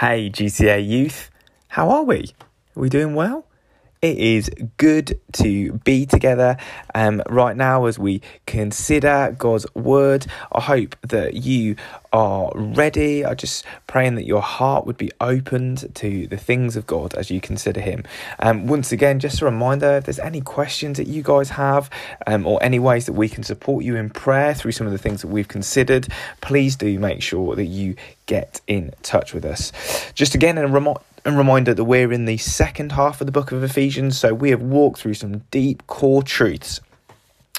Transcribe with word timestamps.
Hey, 0.00 0.30
GCA 0.30 0.86
youth, 0.86 1.28
how 1.66 1.90
are 1.90 2.04
we? 2.04 2.32
Are 2.76 2.80
we 2.80 2.88
doing 2.88 3.16
well? 3.16 3.44
It 4.00 4.16
is 4.16 4.48
good 4.76 5.18
to 5.32 5.72
be 5.72 6.06
together 6.06 6.56
um, 6.94 7.20
right 7.28 7.56
now 7.56 7.86
as 7.86 7.98
we 7.98 8.22
consider 8.46 9.34
God's 9.36 9.66
word. 9.74 10.24
I 10.52 10.60
hope 10.60 10.94
that 11.02 11.34
you 11.34 11.74
are 12.12 12.50
ready. 12.54 13.24
I 13.24 13.34
just 13.34 13.64
praying 13.86 14.14
that 14.16 14.26
your 14.26 14.42
heart 14.42 14.86
would 14.86 14.96
be 14.96 15.10
opened 15.20 15.94
to 15.96 16.26
the 16.26 16.36
things 16.36 16.76
of 16.76 16.86
God 16.86 17.14
as 17.14 17.30
you 17.30 17.40
consider 17.40 17.80
Him. 17.80 18.04
Um, 18.38 18.66
once 18.66 18.92
again, 18.92 19.20
just 19.20 19.40
a 19.42 19.44
reminder: 19.44 19.96
if 19.98 20.04
there's 20.04 20.18
any 20.18 20.40
questions 20.40 20.98
that 20.98 21.06
you 21.06 21.22
guys 21.22 21.50
have, 21.50 21.90
um, 22.26 22.46
or 22.46 22.62
any 22.62 22.78
ways 22.78 23.06
that 23.06 23.12
we 23.12 23.28
can 23.28 23.42
support 23.42 23.84
you 23.84 23.96
in 23.96 24.10
prayer 24.10 24.54
through 24.54 24.72
some 24.72 24.86
of 24.86 24.92
the 24.92 24.98
things 24.98 25.22
that 25.22 25.28
we've 25.28 25.48
considered, 25.48 26.08
please 26.40 26.76
do 26.76 26.98
make 26.98 27.22
sure 27.22 27.56
that 27.56 27.66
you 27.66 27.96
get 28.26 28.60
in 28.66 28.92
touch 29.02 29.34
with 29.34 29.44
us. 29.44 29.72
Just 30.14 30.34
again, 30.34 30.58
a 30.58 30.66
reminder 30.66 31.00
and 31.24 31.36
reminder 31.36 31.74
that 31.74 31.84
we're 31.84 32.12
in 32.12 32.24
the 32.24 32.38
second 32.38 32.92
half 32.92 33.20
of 33.20 33.26
the 33.26 33.32
book 33.32 33.52
of 33.52 33.62
Ephesians, 33.62 34.16
so 34.16 34.32
we 34.32 34.50
have 34.50 34.62
walked 34.62 35.00
through 35.00 35.14
some 35.14 35.38
deep 35.50 35.86
core 35.86 36.22
truths 36.22 36.80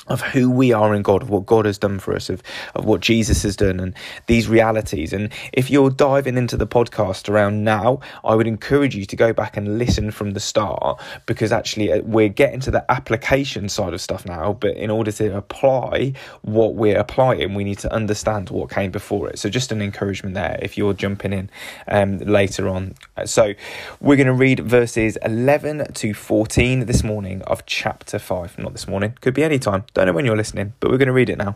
of 0.09 0.21
who 0.21 0.49
we 0.49 0.73
are 0.73 0.93
in 0.93 1.01
God, 1.01 1.21
of 1.21 1.29
what 1.29 1.45
God 1.45 1.65
has 1.65 1.77
done 1.77 1.99
for 1.99 2.15
us, 2.15 2.29
of, 2.29 2.41
of 2.75 2.85
what 2.85 3.01
Jesus 3.01 3.43
has 3.43 3.55
done, 3.55 3.79
and 3.79 3.93
these 4.27 4.47
realities. 4.47 5.13
And 5.13 5.31
if 5.53 5.69
you're 5.69 5.89
diving 5.89 6.37
into 6.37 6.57
the 6.57 6.67
podcast 6.67 7.29
around 7.29 7.63
now, 7.63 7.99
I 8.23 8.35
would 8.35 8.47
encourage 8.47 8.95
you 8.95 9.05
to 9.05 9.15
go 9.15 9.33
back 9.33 9.57
and 9.57 9.77
listen 9.77 10.11
from 10.11 10.31
the 10.31 10.39
start 10.39 10.99
because 11.25 11.51
actually 11.51 11.91
uh, 11.91 12.01
we're 12.03 12.29
getting 12.29 12.59
to 12.61 12.71
the 12.71 12.89
application 12.91 13.69
side 13.69 13.93
of 13.93 14.01
stuff 14.01 14.25
now. 14.25 14.53
But 14.53 14.75
in 14.75 14.89
order 14.89 15.11
to 15.13 15.37
apply 15.37 16.13
what 16.41 16.75
we're 16.75 16.97
applying, 16.97 17.53
we 17.53 17.63
need 17.63 17.79
to 17.79 17.93
understand 17.93 18.49
what 18.49 18.69
came 18.69 18.91
before 18.91 19.29
it. 19.29 19.39
So 19.39 19.49
just 19.49 19.71
an 19.71 19.81
encouragement 19.81 20.35
there 20.35 20.59
if 20.61 20.77
you're 20.77 20.93
jumping 20.93 21.33
in 21.33 21.49
um, 21.87 22.17
later 22.19 22.67
on. 22.67 22.95
So 23.25 23.53
we're 23.99 24.15
going 24.15 24.27
to 24.27 24.33
read 24.33 24.59
verses 24.61 25.17
11 25.23 25.93
to 25.93 26.13
14 26.13 26.85
this 26.85 27.03
morning 27.03 27.41
of 27.43 27.65
chapter 27.65 28.19
5. 28.19 28.59
Not 28.59 28.73
this 28.73 28.87
morning, 28.87 29.13
could 29.21 29.33
be 29.33 29.43
any 29.43 29.59
time 29.59 29.83
don't 29.99 30.07
know 30.07 30.13
when 30.13 30.25
you're 30.25 30.37
listening, 30.37 30.73
but 30.79 30.89
we're 30.89 30.97
going 30.97 31.07
to 31.07 31.13
read 31.13 31.29
it 31.29 31.37
now 31.37 31.55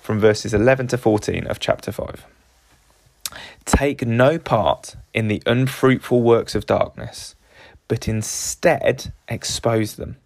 from 0.00 0.18
verses 0.18 0.52
11 0.52 0.88
to 0.88 0.98
14 0.98 1.46
of 1.46 1.60
chapter 1.60 1.92
5. 1.92 2.24
Take 3.64 4.06
no 4.06 4.38
part 4.38 4.96
in 5.12 5.28
the 5.28 5.42
unfruitful 5.46 6.22
works 6.22 6.54
of 6.54 6.66
darkness, 6.66 7.34
but 7.88 8.08
instead 8.08 9.12
expose 9.28 9.94
them. 9.94 10.16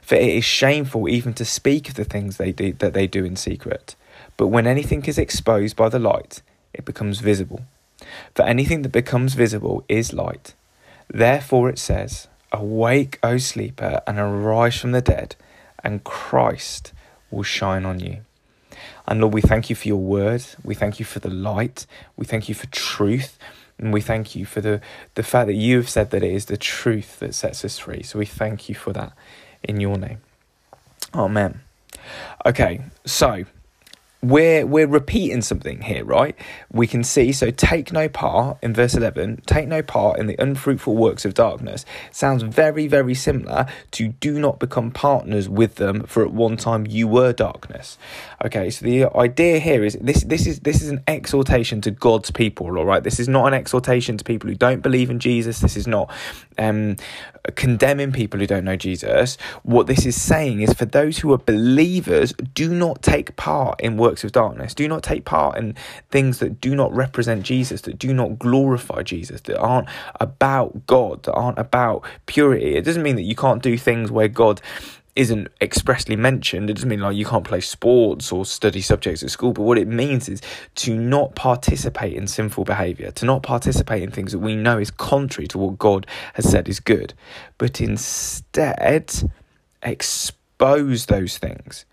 For 0.00 0.14
it 0.14 0.28
is 0.28 0.44
shameful 0.44 1.08
even 1.08 1.34
to 1.34 1.44
speak 1.44 1.88
of 1.88 1.96
the 1.96 2.04
things 2.04 2.36
they 2.38 2.50
do, 2.52 2.72
that 2.74 2.94
they 2.94 3.06
do 3.06 3.24
in 3.24 3.36
secret. 3.36 3.94
But 4.36 4.48
when 4.48 4.66
anything 4.66 5.04
is 5.04 5.18
exposed 5.18 5.76
by 5.76 5.88
the 5.88 5.98
light, 5.98 6.40
it 6.72 6.84
becomes 6.84 7.20
visible. 7.20 7.60
For 8.34 8.42
anything 8.42 8.82
that 8.82 8.92
becomes 8.92 9.34
visible 9.34 9.84
is 9.88 10.12
light. 10.12 10.54
Therefore 11.08 11.68
it 11.68 11.78
says, 11.78 12.28
Awake, 12.52 13.18
O 13.22 13.36
sleeper, 13.36 14.00
and 14.06 14.18
arise 14.18 14.80
from 14.80 14.92
the 14.92 15.02
dead 15.02 15.36
and 15.86 16.02
Christ 16.02 16.92
will 17.30 17.44
shine 17.44 17.86
on 17.86 18.00
you. 18.00 18.18
And 19.06 19.20
Lord, 19.20 19.32
we 19.32 19.40
thank 19.40 19.70
you 19.70 19.76
for 19.76 19.86
your 19.86 20.00
word. 20.00 20.44
We 20.64 20.74
thank 20.74 20.98
you 20.98 21.04
for 21.04 21.20
the 21.20 21.30
light. 21.30 21.86
We 22.16 22.26
thank 22.26 22.48
you 22.48 22.56
for 22.56 22.66
truth. 22.66 23.38
And 23.78 23.92
we 23.92 24.00
thank 24.00 24.34
you 24.34 24.44
for 24.46 24.60
the, 24.60 24.80
the 25.14 25.22
fact 25.22 25.46
that 25.46 25.54
you 25.54 25.76
have 25.76 25.88
said 25.88 26.10
that 26.10 26.24
it 26.24 26.32
is 26.32 26.46
the 26.46 26.56
truth 26.56 27.20
that 27.20 27.36
sets 27.36 27.64
us 27.64 27.78
free. 27.78 28.02
So 28.02 28.18
we 28.18 28.26
thank 28.26 28.68
you 28.68 28.74
for 28.74 28.92
that 28.94 29.12
in 29.62 29.78
your 29.78 29.96
name. 29.96 30.18
Amen. 31.14 31.60
Okay, 32.44 32.80
so 33.04 33.44
we're 34.22 34.66
we're 34.66 34.86
repeating 34.86 35.42
something 35.42 35.82
here, 35.82 36.04
right? 36.04 36.36
We 36.72 36.86
can 36.86 37.04
see 37.04 37.32
so 37.32 37.50
take 37.50 37.92
no 37.92 38.08
part 38.08 38.58
in 38.62 38.74
verse 38.74 38.94
11, 38.94 39.42
take 39.46 39.68
no 39.68 39.82
part 39.82 40.18
in 40.18 40.26
the 40.26 40.36
unfruitful 40.38 40.96
works 40.96 41.24
of 41.24 41.34
darkness. 41.34 41.84
Sounds 42.10 42.42
very 42.42 42.88
very 42.88 43.14
similar 43.14 43.66
to 43.92 44.08
do 44.08 44.38
not 44.38 44.58
become 44.58 44.90
partners 44.90 45.48
with 45.48 45.76
them 45.76 46.04
for 46.04 46.24
at 46.24 46.32
one 46.32 46.56
time 46.56 46.86
you 46.86 47.06
were 47.06 47.32
darkness. 47.32 47.98
Okay, 48.44 48.70
so 48.70 48.84
the 48.84 49.06
idea 49.16 49.58
here 49.58 49.84
is 49.84 49.96
this 50.00 50.24
this 50.24 50.46
is 50.46 50.60
this 50.60 50.82
is 50.82 50.88
an 50.88 51.02
exhortation 51.06 51.80
to 51.82 51.90
God's 51.90 52.30
people, 52.30 52.78
all 52.78 52.86
right? 52.86 53.02
This 53.02 53.20
is 53.20 53.28
not 53.28 53.46
an 53.46 53.54
exhortation 53.54 54.16
to 54.18 54.24
people 54.24 54.48
who 54.48 54.56
don't 54.56 54.82
believe 54.82 55.10
in 55.10 55.18
Jesus. 55.18 55.60
This 55.60 55.76
is 55.76 55.86
not 55.86 56.10
um, 56.58 56.96
condemning 57.54 58.12
people 58.12 58.40
who 58.40 58.46
don't 58.46 58.64
know 58.64 58.76
Jesus. 58.76 59.36
What 59.62 59.86
this 59.86 60.06
is 60.06 60.20
saying 60.20 60.62
is 60.62 60.72
for 60.72 60.84
those 60.84 61.18
who 61.18 61.32
are 61.32 61.38
believers, 61.38 62.32
do 62.54 62.74
not 62.74 63.02
take 63.02 63.36
part 63.36 63.80
in 63.80 63.96
works 63.96 64.24
of 64.24 64.32
darkness. 64.32 64.74
Do 64.74 64.88
not 64.88 65.02
take 65.02 65.24
part 65.24 65.56
in 65.58 65.74
things 66.10 66.38
that 66.38 66.60
do 66.60 66.74
not 66.74 66.92
represent 66.94 67.42
Jesus, 67.44 67.82
that 67.82 67.98
do 67.98 68.12
not 68.12 68.38
glorify 68.38 69.02
Jesus, 69.02 69.40
that 69.42 69.58
aren't 69.58 69.88
about 70.20 70.86
God, 70.86 71.22
that 71.24 71.34
aren't 71.34 71.58
about 71.58 72.04
purity. 72.26 72.76
It 72.76 72.84
doesn't 72.84 73.02
mean 73.02 73.16
that 73.16 73.22
you 73.22 73.36
can't 73.36 73.62
do 73.62 73.78
things 73.78 74.10
where 74.10 74.28
God 74.28 74.60
isn't 75.16 75.48
expressly 75.60 76.14
mentioned. 76.14 76.70
It 76.70 76.74
doesn't 76.74 76.88
mean 76.88 77.00
like 77.00 77.16
you 77.16 77.24
can't 77.24 77.44
play 77.44 77.60
sports 77.60 78.30
or 78.30 78.44
study 78.44 78.82
subjects 78.82 79.22
at 79.22 79.30
school, 79.30 79.52
but 79.52 79.62
what 79.62 79.78
it 79.78 79.88
means 79.88 80.28
is 80.28 80.42
to 80.76 80.94
not 80.94 81.34
participate 81.34 82.12
in 82.14 82.26
sinful 82.26 82.64
behavior, 82.64 83.10
to 83.12 83.24
not 83.24 83.42
participate 83.42 84.02
in 84.02 84.10
things 84.10 84.32
that 84.32 84.38
we 84.38 84.54
know 84.54 84.78
is 84.78 84.90
contrary 84.90 85.48
to 85.48 85.58
what 85.58 85.78
God 85.78 86.06
has 86.34 86.48
said 86.48 86.68
is 86.68 86.80
good, 86.80 87.14
but 87.58 87.80
instead 87.80 89.30
expose 89.82 91.06
those 91.06 91.38
things. 91.38 91.86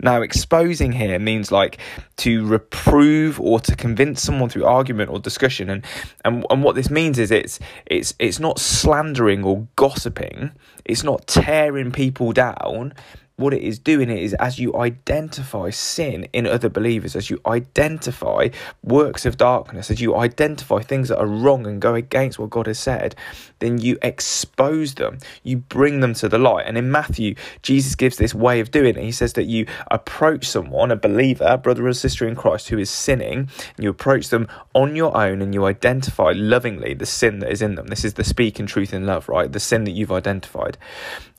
Now, 0.00 0.22
exposing 0.22 0.92
here 0.92 1.18
means 1.18 1.52
like 1.52 1.78
to 2.18 2.46
reprove 2.46 3.40
or 3.40 3.60
to 3.60 3.76
convince 3.76 4.22
someone 4.22 4.48
through 4.48 4.64
argument 4.64 5.10
or 5.10 5.18
discussion, 5.18 5.70
and 5.70 5.84
and 6.24 6.44
and 6.50 6.62
what 6.62 6.74
this 6.74 6.90
means 6.90 7.18
is 7.18 7.30
it's 7.30 7.58
it's 7.86 8.14
it's 8.18 8.38
not 8.38 8.58
slandering 8.58 9.44
or 9.44 9.66
gossiping, 9.76 10.52
it's 10.84 11.02
not 11.02 11.26
tearing 11.26 11.92
people 11.92 12.32
down, 12.32 12.94
what 13.42 13.52
it 13.52 13.62
is 13.62 13.78
doing 13.78 14.08
is 14.08 14.34
as 14.34 14.58
you 14.58 14.74
identify 14.76 15.70
sin 15.70 16.28
in 16.32 16.46
other 16.46 16.68
believers, 16.68 17.16
as 17.16 17.28
you 17.28 17.40
identify 17.46 18.48
works 18.82 19.26
of 19.26 19.36
darkness, 19.36 19.90
as 19.90 20.00
you 20.00 20.16
identify 20.16 20.78
things 20.78 21.08
that 21.08 21.18
are 21.18 21.26
wrong 21.26 21.66
and 21.66 21.82
go 21.82 21.94
against 21.94 22.38
what 22.38 22.50
God 22.50 22.66
has 22.66 22.78
said, 22.78 23.14
then 23.58 23.78
you 23.78 23.98
expose 24.02 24.94
them, 24.94 25.18
you 25.42 25.58
bring 25.58 26.00
them 26.00 26.14
to 26.14 26.28
the 26.28 26.38
light. 26.38 26.66
And 26.66 26.78
in 26.78 26.90
Matthew, 26.90 27.34
Jesus 27.62 27.94
gives 27.94 28.16
this 28.16 28.34
way 28.34 28.60
of 28.60 28.70
doing 28.70 28.96
it. 28.96 29.02
He 29.02 29.12
says 29.12 29.34
that 29.34 29.44
you 29.44 29.66
approach 29.90 30.46
someone, 30.46 30.90
a 30.90 30.96
believer, 30.96 31.56
brother 31.56 31.86
or 31.86 31.92
sister 31.92 32.26
in 32.26 32.36
Christ, 32.36 32.68
who 32.68 32.78
is 32.78 32.90
sinning, 32.90 33.48
and 33.76 33.84
you 33.84 33.90
approach 33.90 34.28
them 34.28 34.48
on 34.74 34.96
your 34.96 35.16
own 35.16 35.42
and 35.42 35.52
you 35.52 35.66
identify 35.66 36.32
lovingly 36.34 36.94
the 36.94 37.06
sin 37.06 37.40
that 37.40 37.50
is 37.50 37.62
in 37.62 37.74
them. 37.74 37.88
This 37.88 38.04
is 38.04 38.14
the 38.14 38.24
speaking 38.24 38.66
truth 38.66 38.94
in 38.94 39.06
love, 39.06 39.28
right? 39.28 39.50
The 39.50 39.60
sin 39.60 39.84
that 39.84 39.92
you've 39.92 40.12
identified. 40.12 40.78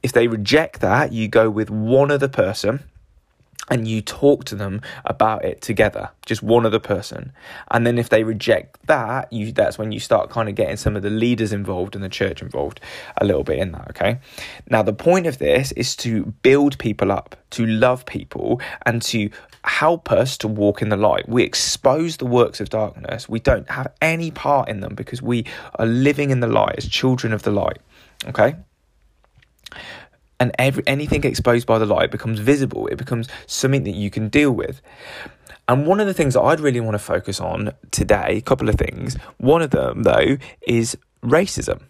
If 0.03 0.11
they 0.11 0.27
reject 0.27 0.81
that, 0.81 1.13
you 1.13 1.29
go 1.29 1.49
with 1.49 1.69
one 1.93 2.11
other 2.11 2.27
person 2.27 2.83
and 3.69 3.87
you 3.87 4.01
talk 4.01 4.43
to 4.43 4.55
them 4.55 4.81
about 5.05 5.45
it 5.45 5.61
together 5.61 6.09
just 6.25 6.43
one 6.43 6.65
other 6.65 6.79
person. 6.79 7.31
And 7.71 7.87
then 7.87 7.97
if 7.97 8.09
they 8.09 8.23
reject 8.23 8.85
that 8.87 9.31
you 9.31 9.51
that's 9.51 9.77
when 9.77 9.91
you 9.91 9.99
start 9.99 10.29
kind 10.29 10.49
of 10.49 10.55
getting 10.55 10.77
some 10.77 10.95
of 10.95 11.01
the 11.01 11.09
leaders 11.09 11.53
involved 11.53 11.95
and 11.95 12.03
the 12.03 12.09
church 12.09 12.41
involved 12.41 12.81
a 13.17 13.25
little 13.25 13.43
bit 13.43 13.59
in 13.59 13.71
that 13.71 13.89
okay? 13.91 14.19
Now 14.69 14.83
the 14.83 14.93
point 14.93 15.27
of 15.27 15.37
this 15.37 15.71
is 15.73 15.95
to 15.97 16.25
build 16.41 16.77
people 16.77 17.11
up 17.11 17.35
to 17.51 17.65
love 17.65 18.05
people 18.05 18.59
and 18.85 19.01
to 19.03 19.29
help 19.63 20.11
us 20.11 20.37
to 20.39 20.47
walk 20.47 20.81
in 20.81 20.89
the 20.89 20.97
light. 20.97 21.29
We 21.29 21.43
expose 21.43 22.17
the 22.17 22.25
works 22.25 22.59
of 22.59 22.69
darkness. 22.69 23.29
We 23.29 23.39
don't 23.39 23.69
have 23.69 23.93
any 24.01 24.29
part 24.29 24.67
in 24.67 24.81
them 24.81 24.93
because 24.93 25.21
we 25.21 25.45
are 25.75 25.85
living 25.85 26.31
in 26.31 26.41
the 26.41 26.47
light 26.47 26.75
as 26.77 26.87
children 26.87 27.31
of 27.31 27.43
the 27.43 27.51
light 27.51 27.79
okay 28.27 28.55
and 30.43 30.51
every, 30.59 30.83
anything 30.87 31.23
exposed 31.23 31.65
by 31.65 31.79
the 31.79 31.85
light 31.85 32.11
becomes 32.11 32.37
visible. 32.39 32.87
It 32.87 32.97
becomes 32.97 33.29
something 33.47 33.85
that 33.85 33.95
you 33.95 34.11
can 34.11 34.27
deal 34.27 34.51
with. 34.51 34.81
And 35.69 35.87
one 35.87 36.01
of 36.01 36.05
the 36.05 36.13
things 36.13 36.33
that 36.33 36.41
I'd 36.41 36.59
really 36.59 36.81
want 36.81 36.95
to 36.95 36.99
focus 36.99 37.39
on 37.39 37.71
today, 37.91 38.35
a 38.35 38.41
couple 38.41 38.67
of 38.67 38.75
things. 38.75 39.15
One 39.37 39.61
of 39.61 39.69
them, 39.69 40.03
though, 40.03 40.35
is 40.67 40.97
racism. 41.23 41.83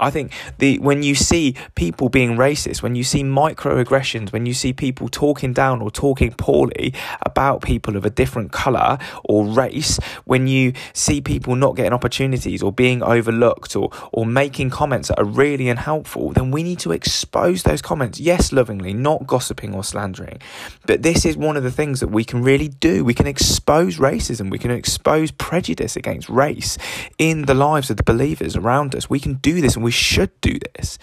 I 0.00 0.10
think 0.10 0.32
the 0.58 0.78
when 0.80 1.04
you 1.04 1.14
see 1.14 1.54
people 1.76 2.08
being 2.08 2.36
racist, 2.36 2.82
when 2.82 2.96
you 2.96 3.04
see 3.04 3.22
microaggressions, 3.22 4.32
when 4.32 4.44
you 4.44 4.52
see 4.52 4.72
people 4.72 5.08
talking 5.08 5.52
down 5.52 5.80
or 5.80 5.90
talking 5.90 6.32
poorly 6.32 6.92
about 7.22 7.62
people 7.62 7.96
of 7.96 8.04
a 8.04 8.10
different 8.10 8.50
color 8.50 8.98
or 9.22 9.46
race, 9.46 10.00
when 10.24 10.48
you 10.48 10.72
see 10.94 11.20
people 11.20 11.54
not 11.54 11.76
getting 11.76 11.92
opportunities 11.92 12.60
or 12.60 12.72
being 12.72 13.04
overlooked 13.04 13.76
or 13.76 13.90
or 14.12 14.26
making 14.26 14.70
comments 14.70 15.08
that 15.08 15.18
are 15.20 15.24
really 15.24 15.68
unhelpful, 15.68 16.32
then 16.32 16.50
we 16.50 16.64
need 16.64 16.80
to 16.80 16.90
expose 16.90 17.62
those 17.62 17.80
comments. 17.80 18.18
Yes, 18.18 18.52
lovingly, 18.52 18.94
not 18.94 19.28
gossiping 19.28 19.74
or 19.74 19.84
slandering. 19.84 20.40
But 20.86 21.02
this 21.02 21.24
is 21.24 21.36
one 21.36 21.56
of 21.56 21.62
the 21.62 21.70
things 21.70 22.00
that 22.00 22.08
we 22.08 22.24
can 22.24 22.42
really 22.42 22.68
do. 22.68 23.04
We 23.04 23.14
can 23.14 23.28
expose 23.28 23.98
racism, 23.98 24.50
we 24.50 24.58
can 24.58 24.72
expose 24.72 25.30
prejudice 25.30 25.94
against 25.94 26.28
race 26.28 26.78
in 27.16 27.42
the 27.42 27.54
lives 27.54 27.90
of 27.90 27.96
the 27.96 28.02
believers 28.02 28.56
around 28.56 28.96
us. 28.96 29.08
We 29.08 29.20
can 29.20 29.34
do 29.34 29.60
this 29.60 29.76
we 29.84 29.90
should 29.92 30.32
do 30.40 30.58
this. 30.74 30.98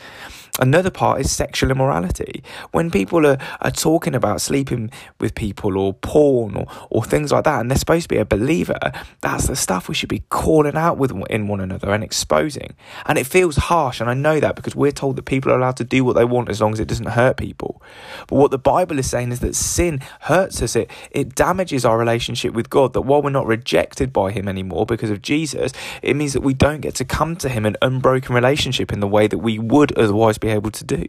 Another 0.61 0.91
part 0.91 1.19
is 1.19 1.31
sexual 1.31 1.71
immorality. 1.71 2.43
When 2.71 2.91
people 2.91 3.25
are, 3.25 3.39
are 3.61 3.71
talking 3.71 4.13
about 4.13 4.41
sleeping 4.41 4.91
with 5.19 5.33
people 5.33 5.75
or 5.75 5.95
porn 5.95 6.55
or, 6.55 6.67
or 6.91 7.03
things 7.03 7.31
like 7.31 7.45
that, 7.45 7.59
and 7.59 7.71
they're 7.71 7.79
supposed 7.79 8.03
to 8.03 8.09
be 8.09 8.17
a 8.17 8.25
believer, 8.25 8.79
that's 9.21 9.47
the 9.47 9.55
stuff 9.55 9.89
we 9.89 9.95
should 9.95 10.07
be 10.07 10.21
calling 10.29 10.75
out 10.75 10.99
with 10.99 11.11
in 11.31 11.47
one 11.47 11.61
another 11.61 11.91
and 11.91 12.03
exposing. 12.03 12.75
And 13.07 13.17
it 13.17 13.25
feels 13.25 13.55
harsh, 13.55 13.99
and 13.99 14.07
I 14.07 14.13
know 14.13 14.39
that 14.39 14.55
because 14.55 14.75
we're 14.75 14.91
told 14.91 15.15
that 15.15 15.23
people 15.23 15.51
are 15.51 15.57
allowed 15.57 15.77
to 15.77 15.83
do 15.83 16.05
what 16.05 16.15
they 16.15 16.25
want 16.25 16.49
as 16.49 16.61
long 16.61 16.73
as 16.73 16.79
it 16.79 16.87
doesn't 16.87 17.07
hurt 17.07 17.37
people. 17.37 17.81
But 18.27 18.35
what 18.35 18.51
the 18.51 18.59
Bible 18.59 18.99
is 18.99 19.09
saying 19.09 19.31
is 19.31 19.39
that 19.39 19.55
sin 19.55 19.99
hurts 20.21 20.61
us, 20.61 20.75
it, 20.75 20.91
it 21.09 21.33
damages 21.33 21.85
our 21.85 21.97
relationship 21.97 22.53
with 22.53 22.69
God, 22.69 22.93
that 22.93 23.01
while 23.01 23.23
we're 23.23 23.31
not 23.31 23.47
rejected 23.47 24.13
by 24.13 24.29
Him 24.29 24.47
anymore 24.47 24.85
because 24.85 25.09
of 25.09 25.23
Jesus, 25.23 25.71
it 26.03 26.15
means 26.15 26.33
that 26.33 26.41
we 26.41 26.53
don't 26.53 26.81
get 26.81 26.93
to 26.95 27.05
come 27.05 27.35
to 27.37 27.49
Him 27.49 27.65
in 27.65 27.77
unbroken 27.81 28.35
relationship 28.35 28.93
in 28.93 28.99
the 28.99 29.07
way 29.07 29.25
that 29.25 29.39
we 29.39 29.57
would 29.57 29.97
otherwise 29.97 30.37
be 30.37 30.50
able 30.51 30.71
to 30.71 30.83
do. 30.83 31.07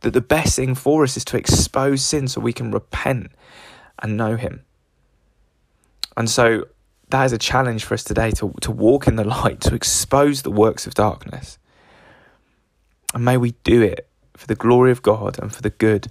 That 0.00 0.12
the 0.12 0.20
best 0.20 0.56
thing 0.56 0.74
for 0.74 1.04
us 1.04 1.16
is 1.16 1.24
to 1.26 1.36
expose 1.36 2.02
sin 2.02 2.28
so 2.28 2.40
we 2.40 2.52
can 2.52 2.70
repent 2.70 3.32
and 4.00 4.16
know 4.16 4.36
Him. 4.36 4.64
And 6.16 6.28
so 6.28 6.64
that 7.10 7.24
is 7.24 7.32
a 7.32 7.38
challenge 7.38 7.84
for 7.84 7.94
us 7.94 8.02
today 8.02 8.30
to, 8.32 8.52
to 8.62 8.70
walk 8.70 9.06
in 9.06 9.16
the 9.16 9.24
light, 9.24 9.60
to 9.62 9.74
expose 9.74 10.42
the 10.42 10.50
works 10.50 10.86
of 10.86 10.94
darkness. 10.94 11.58
And 13.14 13.24
may 13.24 13.36
we 13.36 13.52
do 13.64 13.82
it 13.82 14.08
for 14.36 14.46
the 14.46 14.54
glory 14.54 14.90
of 14.90 15.02
God 15.02 15.38
and 15.40 15.54
for 15.54 15.62
the 15.62 15.70
good 15.70 16.08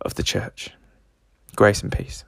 of 0.00 0.14
the 0.14 0.22
church. 0.22 0.70
Grace 1.56 1.82
and 1.82 1.92
peace. 1.92 2.24